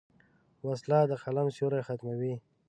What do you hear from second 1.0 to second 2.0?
د قلم سیوری